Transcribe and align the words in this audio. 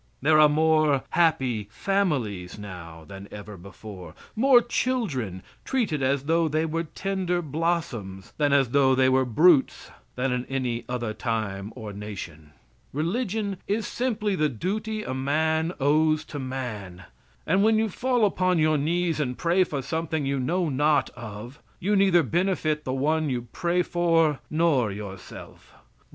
There 0.19 0.39
are 0.39 0.49
more 0.49 1.03
happy 1.11 1.67
families 1.69 2.57
now 2.57 3.05
than 3.07 3.27
ever 3.29 3.55
before 3.55 4.15
more 4.35 4.59
children 4.59 5.43
treated 5.63 6.01
as 6.01 6.23
though 6.23 6.47
they 6.47 6.65
were 6.65 6.85
tender 6.85 7.39
blossoms 7.43 8.33
than 8.37 8.51
as 8.51 8.69
though 8.71 8.95
they 8.95 9.09
were 9.09 9.25
brutes 9.25 9.91
than 10.15 10.31
in 10.31 10.45
any 10.47 10.85
other 10.89 11.13
time 11.13 11.71
or 11.75 11.93
nation. 11.93 12.49
Religion 12.91 13.57
is 13.67 13.85
simply 13.85 14.35
the 14.35 14.49
duty 14.49 15.03
a 15.03 15.13
man 15.13 15.71
owes 15.79 16.25
to 16.25 16.39
man; 16.39 17.03
and 17.45 17.61
when 17.63 17.77
you 17.77 17.87
fall 17.87 18.25
upon 18.25 18.57
your 18.57 18.79
knees 18.79 19.19
and 19.19 19.37
pray 19.37 19.63
for 19.63 19.83
something 19.83 20.25
you 20.25 20.39
know 20.39 20.67
not 20.67 21.11
of, 21.11 21.61
you 21.79 21.95
neither 21.95 22.23
benefit 22.23 22.85
the 22.85 22.91
one 22.93 23.29
you 23.29 23.43
pray 23.51 23.83
for 23.83 24.39
nor 24.49 24.91
yourself. 24.91 25.75